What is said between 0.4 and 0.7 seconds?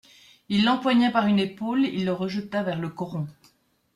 Il